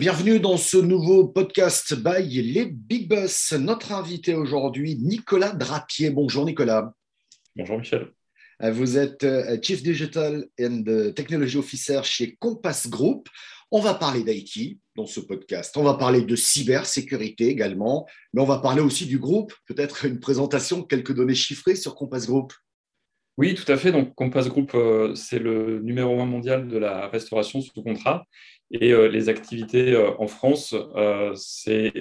[0.00, 3.52] Bienvenue dans ce nouveau podcast by les Big Boss.
[3.52, 6.08] Notre invité aujourd'hui, Nicolas Drapier.
[6.08, 6.94] Bonjour Nicolas.
[7.54, 8.08] Bonjour Michel.
[8.62, 10.84] Euh, vous êtes euh, Chief Digital and
[11.14, 13.28] Technology Officer chez Compass Group.
[13.70, 15.76] On va parler d'IT dans ce podcast.
[15.76, 19.52] On va parler de cybersécurité également, mais on va parler aussi du groupe.
[19.66, 22.54] Peut-être une présentation, quelques données chiffrées sur Compass Group.
[23.40, 23.90] Oui, tout à fait.
[23.90, 28.26] Donc, Compass Group, euh, c'est le numéro un mondial de la restauration sous contrat.
[28.70, 30.74] Et euh, les activités euh, en France,
[31.36, 31.94] c'est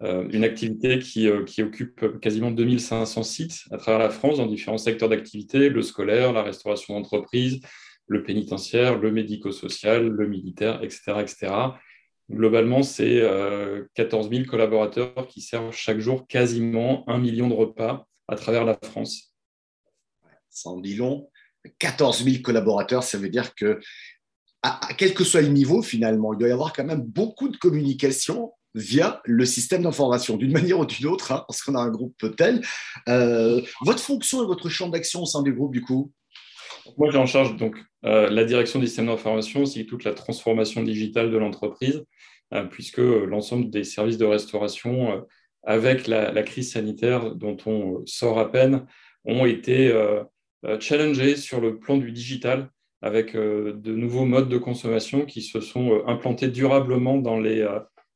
[0.00, 5.68] une activité qui, occupe quasiment 2500 sites à travers la France dans différents secteurs d'activité,
[5.68, 7.60] le scolaire, la restauration d'entreprise,
[8.08, 11.20] le pénitentiaire, le médico-social, le militaire, etc.
[11.20, 11.52] etc.
[12.28, 13.22] Globalement, c'est
[13.94, 18.76] 14 000 collaborateurs qui servent chaque jour quasiment un million de repas à travers la
[18.82, 19.35] France
[20.56, 21.28] ça en dit long.
[21.78, 23.80] 14 000 collaborateurs, ça veut dire que,
[24.62, 27.56] à, quel que soit le niveau, finalement, il doit y avoir quand même beaucoup de
[27.56, 31.90] communication via le système d'information, d'une manière ou d'une autre, hein, parce qu'on a un
[31.90, 32.62] groupe tel.
[33.08, 36.12] Euh, votre fonction et votre champ d'action au sein du groupe, du coup?
[36.96, 40.82] Moi, j'ai en charge donc, euh, la direction des systèmes d'information, aussi toute la transformation
[40.82, 42.04] digitale de l'entreprise,
[42.54, 45.24] euh, puisque l'ensemble des services de restauration,
[45.64, 48.86] avec la, la, crise sanitaire dont on sort à peine,
[49.24, 49.90] ont été
[50.64, 52.70] euh, challenger sur le plan du digital
[53.02, 57.66] avec euh, de nouveaux modes de consommation qui se sont euh, implantés durablement dans les,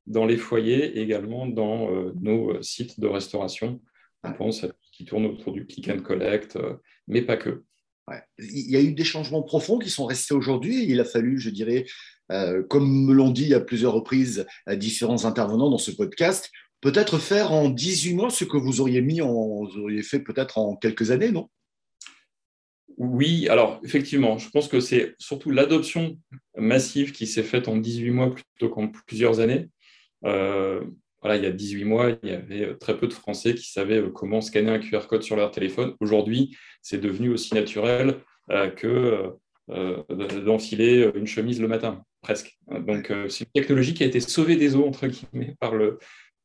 [0.06, 3.80] dans les foyers et également dans nos sites de restauration.
[4.24, 6.58] On pense à qui tourne autour du click and collect,
[7.06, 7.62] mais pas que.
[8.38, 10.84] Il y a eu des changements profonds qui sont restés aujourd'hui.
[10.84, 11.86] Il a fallu, je dirais,
[12.68, 17.52] comme me l'ont dit à plusieurs reprises à différents intervenants dans ce podcast, peut-être faire
[17.52, 21.12] en 18 mois ce que vous auriez mis en, vous auriez fait peut-être en quelques
[21.12, 21.48] années, non?
[23.00, 26.18] Oui, alors effectivement, je pense que c'est surtout l'adoption
[26.58, 29.70] massive qui s'est faite en 18 mois plutôt qu'en plusieurs années.
[30.26, 30.84] Euh,
[31.22, 34.02] voilà, il y a 18 mois, il y avait très peu de Français qui savaient
[34.14, 35.94] comment scanner un QR code sur leur téléphone.
[36.00, 38.16] Aujourd'hui, c'est devenu aussi naturel
[38.50, 39.32] euh, que
[39.70, 40.02] euh,
[40.44, 42.58] d'enfiler une chemise le matin, presque.
[42.68, 45.98] Donc, c'est une technologie qui a été sauvée des eaux, entre guillemets, par le,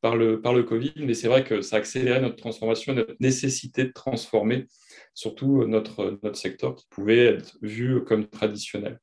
[0.06, 3.16] par le, par le Covid, mais c'est vrai que ça a accéléré notre transformation, notre
[3.20, 4.68] nécessité de transformer
[5.16, 9.00] surtout notre, notre secteur qui pouvait être vu comme traditionnel.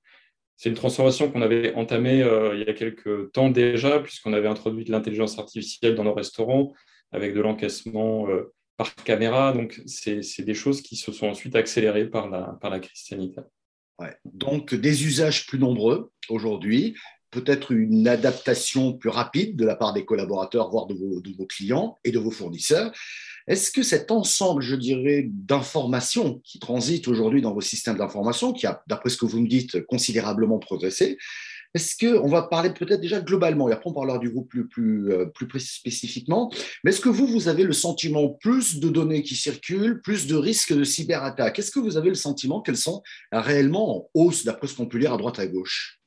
[0.57, 4.47] C'est une transformation qu'on avait entamée euh, il y a quelques temps déjà, puisqu'on avait
[4.47, 6.73] introduit de l'intelligence artificielle dans nos restaurants
[7.11, 9.53] avec de l'encaissement euh, par caméra.
[9.53, 13.47] Donc, c'est des choses qui se sont ensuite accélérées par la, par la crise sanitaire.
[14.25, 16.95] Donc, des usages plus nombreux aujourd'hui,
[17.33, 22.13] peut-être une adaptation plus rapide de la part des collaborateurs, voire de vos, clients et
[22.13, 22.93] de vos fournisseurs.
[23.49, 28.67] Est-ce que cet ensemble, je dirais, d'informations qui transitent aujourd'hui dans vos systèmes d'information, qui
[28.67, 31.19] a, d'après ce que vous me dites, considérablement progressé,
[31.75, 35.11] est-ce qu'on va parler peut-être déjà globalement, et après on parlera du groupe plus, plus,
[35.11, 36.53] euh, plus spécifiquement,
[36.85, 40.37] mais est-ce que vous, vous avez le sentiment plus de données qui circulent, plus de
[40.37, 44.67] risques de cyberattaque Est-ce que vous avez le sentiment qu'elles sont réellement en hausse, d'après
[44.67, 46.02] ce qu'on peut lire à droite à gauche?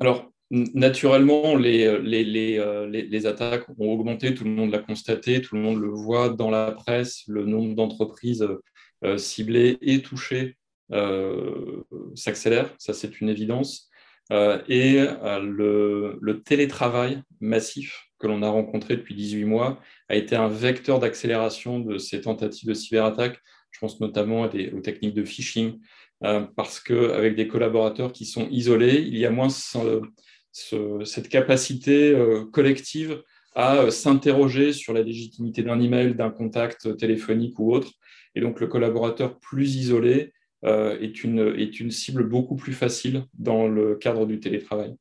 [0.00, 5.56] Alors, Naturellement, les, les, euh, les, attaques ont augmenté, tout le monde l'a constaté, tout
[5.56, 8.46] le monde le voit dans la presse, le nombre d'entreprises
[9.04, 10.56] euh, ciblées et touchées
[10.92, 11.82] euh,
[12.14, 13.90] s'accélère, ça c'est une évidence.
[14.30, 15.04] et
[15.40, 21.80] le, télétravail massif que l'on a rencontré depuis 18 mois a été un vecteur d'accélération
[21.80, 23.40] de ces tentatives de cyberattaque.
[23.70, 25.80] Je pense notamment aux techniques de phishing,
[26.56, 33.22] parce qu'avec des collaborateurs qui sont isolés, il y a moins cette capacité euh, collective
[33.54, 37.92] à euh, s'interroger sur la légitimité d'un email, d'un contact téléphonique ou autre.
[38.34, 40.32] Et donc, le collaborateur plus isolé
[40.64, 44.94] euh, est une cible beaucoup plus facile dans le cadre du télétravail.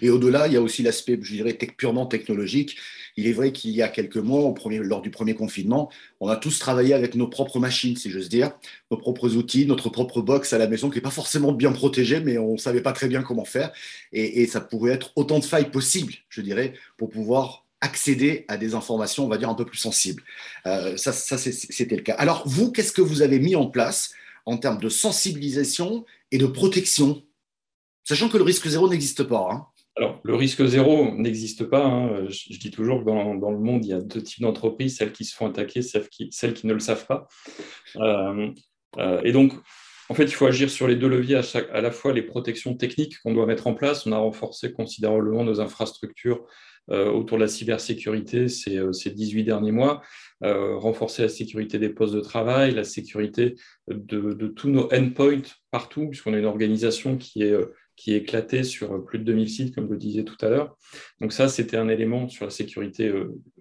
[0.00, 2.76] Et au-delà, il y a aussi l'aspect, je dirais, purement technologique.
[3.16, 5.90] Il est vrai qu'il y a quelques mois, lors du premier confinement,
[6.20, 8.52] on a tous travaillé avec nos propres machines, si j'ose dire,
[8.90, 12.20] nos propres outils, notre propre box à la maison qui n'est pas forcément bien protégée,
[12.20, 13.72] mais on ne savait pas très bien comment faire.
[14.12, 18.74] Et, ça pourrait être autant de failles possibles, je dirais, pour pouvoir accéder à des
[18.74, 20.22] informations, on va dire, un peu plus sensibles.
[20.66, 22.14] Euh, ça c'était le cas.
[22.14, 24.12] Alors, vous, qu'est-ce que vous avez mis en place
[24.46, 27.22] en termes de sensibilisation et de protection
[28.06, 29.48] Sachant que le risque zéro n'existe pas.
[29.50, 29.66] Hein.
[29.96, 31.84] Alors, le risque zéro n'existe pas.
[31.84, 32.26] Hein.
[32.28, 35.24] Je, dis toujours que dans, le monde, il y a deux types d'entreprises, celles qui
[35.24, 37.26] se font attaquer, celles qui, ne le savent pas.
[37.96, 38.50] Euh,
[38.98, 39.54] euh, et donc,
[40.08, 41.40] en fait, il faut agir sur les deux leviers,
[41.72, 44.06] à, la fois les protections techniques qu'on doit mettre en place.
[44.06, 46.46] On a renforcé considérablement nos infrastructures
[46.92, 50.00] euh, autour de la cybersécurité ces, ces 18 derniers mois,
[50.42, 53.56] renforcer la sécurité des postes de travail, la sécurité
[53.88, 55.42] de, de tous nos endpoints
[55.72, 57.56] partout, puisqu'on a une organisation qui est
[57.96, 60.76] qui est éclaté sur plus de 2000 sites, comme je le disais tout à l'heure.
[61.20, 63.12] Donc ça, c'était un élément sur la sécurité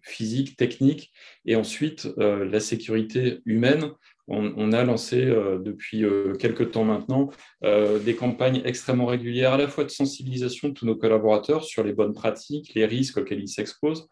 [0.03, 1.11] physique, technique.
[1.45, 3.91] Et ensuite, la sécurité humaine.
[4.27, 6.03] On, a lancé depuis
[6.39, 7.29] quelques temps maintenant
[7.61, 11.93] des campagnes extrêmement régulières, à la fois de sensibilisation de tous nos collaborateurs sur les
[11.93, 14.07] bonnes pratiques, les risques auxquels ils s'exposent,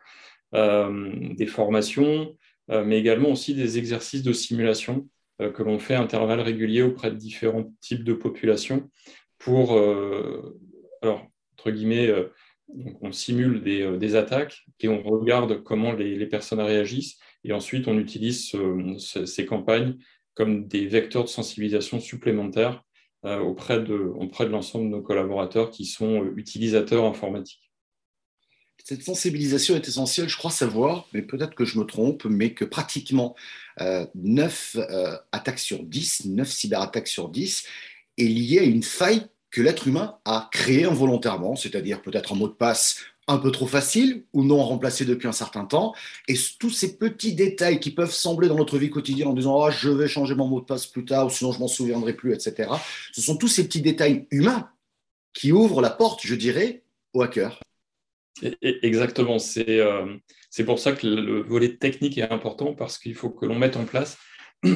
[0.53, 2.35] des formations,
[2.69, 5.07] mais également aussi des exercices de simulation
[5.41, 8.89] euh, que l'on fait à intervalles réguliers auprès de différents types de populations
[9.43, 10.59] pour, euh,
[11.01, 12.29] alors, entre guillemets, euh,
[13.01, 18.55] on simule des, attaques et on regarde comment les, personnes réagissent et ensuite on utilise
[18.97, 19.97] ces campagnes
[20.33, 22.83] comme des vecteurs de sensibilisation supplémentaires
[23.23, 27.73] auprès de, auprès de l'ensemble de nos collaborateurs qui sont utilisateurs informatiques.
[28.83, 32.65] Cette sensibilisation est essentielle, je crois savoir, mais peut-être que je me trompe, mais que
[32.65, 33.33] pratiquement
[33.79, 37.65] 9 euh, euh, attaques sur 10, 9 cyberattaques sur 10
[38.17, 42.47] est liée à une faille que l'être humain a créée involontairement, c'est-à-dire peut-être un mot
[42.47, 45.93] de passe un peu trop facile ou non remplacé depuis un certain temps.
[46.27, 49.71] Et tous ces petits détails qui peuvent sembler dans notre vie quotidienne en disant oh,
[49.71, 52.33] je vais changer mon mot de passe plus tard ou sinon je m'en souviendrai plus,
[52.33, 52.69] etc.
[53.13, 54.69] Ce sont tous ces petits détails humains
[55.33, 56.83] qui ouvrent la porte, je dirais,
[57.13, 57.59] au hacker.
[58.61, 59.37] Exactement.
[59.57, 60.17] Euh,
[60.49, 63.77] c'est pour ça que le volet technique est important parce qu'il faut que l'on mette
[63.77, 64.17] en place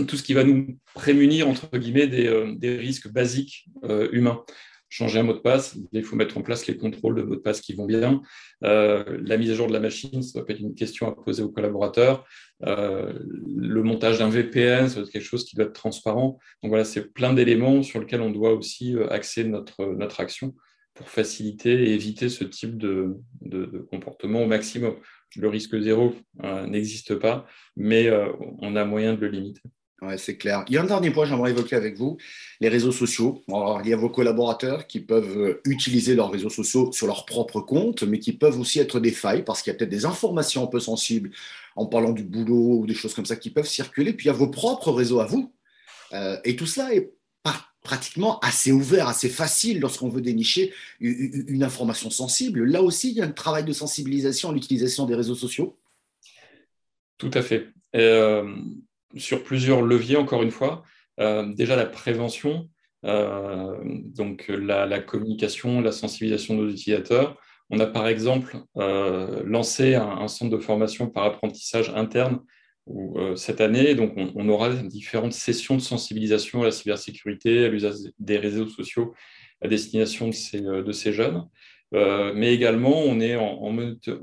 [0.07, 4.43] tout ce qui va nous prémunir, entre guillemets, des, euh, risques basiques euh, humains.
[4.89, 7.41] Changer un mot de passe, il faut mettre en place les contrôles de mot de
[7.41, 8.21] passe qui vont bien.
[8.61, 11.49] la mise à jour de la machine, ça doit être une question à poser aux
[11.49, 12.25] collaborateurs.
[12.61, 16.39] le montage d'un VPN, ça doit être quelque chose qui doit être transparent.
[16.63, 20.55] Donc voilà, c'est plein d'éléments sur lesquels on doit aussi axer notre, notre action
[20.97, 23.17] pour faciliter et éviter ce type de,
[23.91, 24.95] comportement au maximum.
[25.35, 27.45] Le risque zéro euh, n'existe pas,
[27.75, 29.61] mais euh, on a moyen de le limiter.
[30.01, 30.63] Ouais, c'est clair.
[30.67, 32.17] Il y a un dernier point que j'aimerais évoquer avec vous,
[32.59, 33.43] les réseaux sociaux.
[33.47, 37.61] il y a vos collaborateurs qui peuvent euh, utiliser leurs réseaux sociaux sur leur propre
[37.61, 40.63] compte, mais qui peuvent aussi être des failles parce qu'il y a peut-être des informations
[40.63, 41.31] un peu sensibles
[41.75, 44.13] en parlant du boulot ou des choses comme ça qui peuvent circuler.
[44.13, 45.51] Puis il y a vos propres réseaux à vous.
[46.45, 47.16] et tout cela est
[47.87, 52.65] pratiquement assez ouvert, assez facile lorsqu'on veut dénicher une information sensible.
[52.65, 55.77] Là aussi, il y a un travail de sensibilisation à l'utilisation des réseaux sociaux.
[57.17, 57.69] Tout à fait.
[57.95, 58.53] Euh,
[59.15, 60.83] sur plusieurs leviers, encore une fois.
[61.21, 62.69] Euh, déjà la prévention,
[63.05, 67.37] euh, donc la, communication, la sensibilisation de nos utilisateurs.
[67.69, 72.41] On a par exemple lancé un, centre de formation par apprentissage interne
[72.89, 77.95] euh, cette année, donc on, aura différentes sessions de sensibilisation à la cybersécurité, à l'usage
[78.19, 79.13] des réseaux sociaux
[79.61, 81.47] à destination de ces, euh, jeunes.
[81.93, 83.71] Euh, mais également, on est en,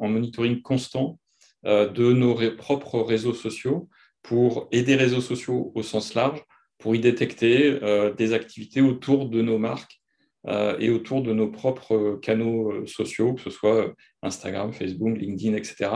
[0.09, 1.19] monitoring constant
[1.65, 3.89] de nos propres réseaux sociaux
[4.23, 6.43] pour aider les réseaux sociaux au sens large,
[6.79, 7.79] pour y détecter
[8.19, 10.03] des activités autour de nos marques
[10.47, 15.89] et autour de nos propres canaux sociaux, que ce soit Instagram, Facebook, LinkedIn, etc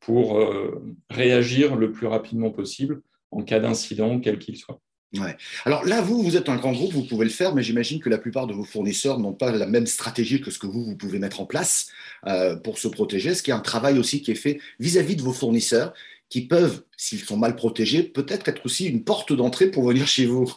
[0.00, 4.80] pour euh, réagir le plus rapidement possible en cas d'incident, quel qu'il soit.
[5.14, 5.36] Ouais.
[5.64, 8.08] Alors là, vous, vous êtes un grand groupe, vous pouvez le faire, mais j'imagine que
[8.08, 10.96] la plupart de vos fournisseurs n'ont pas la même stratégie que ce que vous, vous
[10.96, 11.88] pouvez mettre en place
[12.26, 13.34] euh, pour se protéger.
[13.34, 15.94] Ce qui est un travail aussi qui est fait vis-à-vis -vis de vos fournisseurs,
[16.28, 20.26] qui peuvent, s'ils sont mal protégés, peut-être être aussi une porte d'entrée pour venir chez
[20.26, 20.52] vous.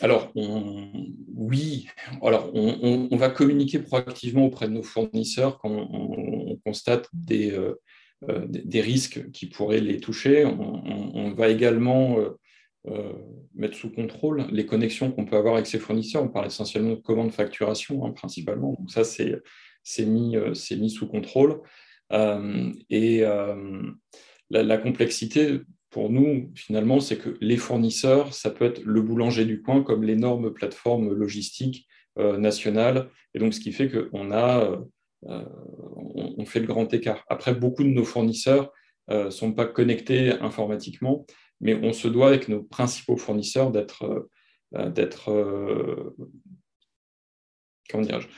[0.00, 1.86] Alors, oui,
[2.22, 7.74] on, va communiquer proactivement auprès de nos fournisseurs quand on, constate euh,
[8.28, 10.46] euh, des, risques qui pourraient les toucher.
[10.46, 12.16] On, va également
[12.88, 13.12] euh,
[13.54, 16.22] mettre sous contrôle les connexions qu'on peut avoir avec ces fournisseurs.
[16.22, 18.74] On parle essentiellement de commandes facturation, hein, principalement.
[18.78, 21.60] Donc ça, c'est mis, sous contrôle.
[22.10, 23.20] et
[24.50, 25.60] la complexité
[25.92, 30.02] pour nous, finalement, c'est que les fournisseurs, ça peut être le boulanger du coin comme
[30.02, 31.86] l'énorme plateforme logistique
[32.18, 33.10] euh, nationale.
[33.34, 34.78] Et donc, ce qui fait qu'on a, euh,
[35.28, 35.44] euh,
[36.38, 37.22] on, fait le grand écart.
[37.28, 38.72] Après, beaucoup de nos fournisseurs
[39.08, 41.26] ne sont pas connectés informatiquement,
[41.60, 44.28] mais on se doit avec nos principaux fournisseurs d'être,
[44.72, 45.30] d'être
[47.90, 48.28] comment dirais-je,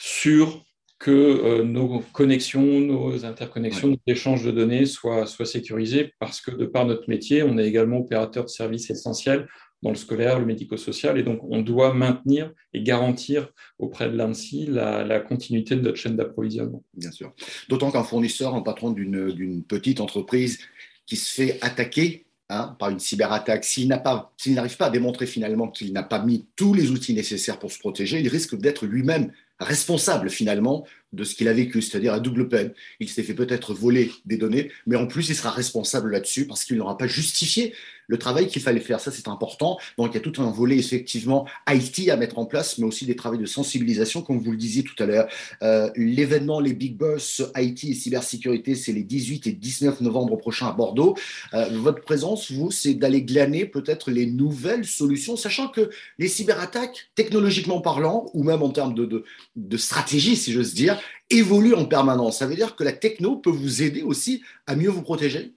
[0.00, 0.64] sur
[1.00, 6.50] que euh, nos connexions, nos interconnexions, nos échanges de données soient, soient sécurisés parce que
[6.50, 9.48] de par notre métier, on est également opérateur de services essentiels
[9.82, 14.66] dans le scolaire, le médico-social, et donc on doit maintenir et garantir auprès de l'ANSI
[14.66, 16.84] la, la, continuité de notre chaîne d'approvisionnement.
[16.92, 17.32] Bien sûr.
[17.70, 20.58] D'autant qu'un fournisseur, un patron d'une petite entreprise
[21.06, 25.94] qui se fait attaquer hein, par une cyberattaque, s'il n'arrive pas à démontrer finalement qu'il
[25.94, 30.30] n'a pas mis tous les outils nécessaires pour se protéger, il risque d'être lui-même responsable
[30.30, 32.72] finalement de ce qu'il a vécu, c'est-à-dire à double peine.
[32.98, 36.64] Il s'est fait peut-être voler des données, mais en plus, il sera responsable là-dessus parce
[36.64, 37.74] qu'il n'aura pas justifié
[38.10, 38.98] le travail qu'il fallait faire.
[38.98, 39.78] Ça, c'est important.
[39.96, 43.06] Donc, il y a tout un volet, effectivement, IT à mettre en place, mais aussi
[43.06, 45.28] des travaux de sensibilisation, comme vous le disiez tout à l'heure.
[45.62, 50.66] Euh, l'événement, les Big Boss IT et cybersécurité, c'est les 18 et 19 novembre prochains
[50.66, 51.14] à Bordeaux.
[51.54, 57.12] Euh, votre présence, vous, c'est d'aller glaner peut-être les nouvelles solutions, sachant que les cyberattaques,
[57.14, 59.24] technologiquement parlant, ou même en termes de, de,
[59.54, 61.00] de stratégie, si j'ose dire,
[61.30, 62.38] évoluent en permanence.
[62.38, 65.54] Ça veut dire que la techno peut vous aider aussi à mieux vous protéger?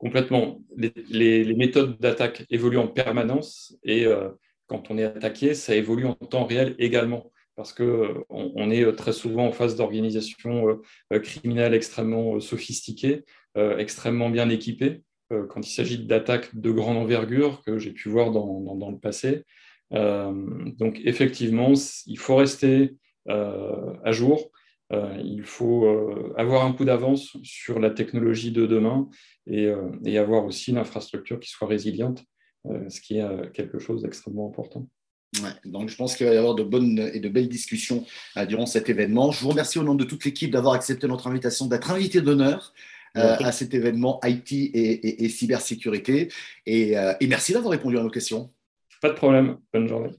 [0.00, 0.62] Complètement.
[1.10, 4.30] Les, méthodes d'attaque évoluent en permanence et euh,
[4.66, 9.12] quand on est attaqué, ça évolue en temps réel également parce qu'on euh, est très
[9.12, 10.80] souvent en face d'organisations
[11.12, 13.24] euh, criminelles extrêmement sophistiquées,
[13.56, 15.02] extrêmement bien équipées.
[15.28, 19.44] quand il s'agit d'attaques de grande envergure que j'ai pu voir dans le passé.
[19.90, 21.74] donc effectivement,
[22.06, 22.94] il faut rester
[23.28, 24.50] à jour.
[24.92, 25.86] Il faut
[26.36, 29.08] avoir un coup d'avance sur la technologie de demain
[29.48, 32.24] euh, et, avoir aussi une infrastructure qui soit résiliente,
[32.66, 34.86] euh, ce qui est euh, quelque chose d'extrêmement important.
[35.64, 38.04] donc je pense qu'il va y avoir de bonnes et de belles discussions
[38.48, 39.30] durant cet événement.
[39.30, 42.74] Je vous remercie au nom de toute l'équipe d'avoir accepté notre invitation, d'être invité d'honneur
[43.14, 46.28] à cet événement IT et, cybersécurité.
[46.66, 48.52] Et, et merci d'avoir répondu à nos questions.
[49.00, 49.58] Pas de problème.
[49.72, 50.10] Bonne journée.